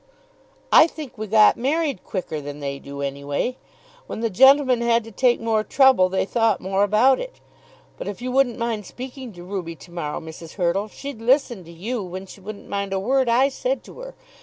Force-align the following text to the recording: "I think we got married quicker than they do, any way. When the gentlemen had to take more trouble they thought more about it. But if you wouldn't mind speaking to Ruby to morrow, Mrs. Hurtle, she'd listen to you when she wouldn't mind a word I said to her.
"I 0.71 0.87
think 0.87 1.15
we 1.15 1.27
got 1.27 1.57
married 1.57 2.03
quicker 2.03 2.41
than 2.41 2.59
they 2.59 2.79
do, 2.79 3.03
any 3.03 3.23
way. 3.23 3.57
When 4.07 4.21
the 4.21 4.31
gentlemen 4.31 4.81
had 4.81 5.03
to 5.03 5.11
take 5.11 5.39
more 5.39 5.63
trouble 5.63 6.09
they 6.09 6.25
thought 6.25 6.59
more 6.59 6.81
about 6.83 7.19
it. 7.19 7.39
But 7.97 8.07
if 8.07 8.19
you 8.19 8.31
wouldn't 8.31 8.57
mind 8.57 8.87
speaking 8.87 9.31
to 9.33 9.43
Ruby 9.43 9.75
to 9.75 9.91
morrow, 9.91 10.19
Mrs. 10.19 10.53
Hurtle, 10.53 10.87
she'd 10.87 11.21
listen 11.21 11.63
to 11.65 11.71
you 11.71 12.01
when 12.01 12.25
she 12.25 12.41
wouldn't 12.41 12.67
mind 12.67 12.93
a 12.93 12.99
word 12.99 13.29
I 13.29 13.47
said 13.49 13.83
to 13.83 13.99
her. 13.99 14.15